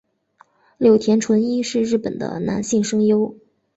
[0.79, 3.37] 柳田淳一是日本的男性声优。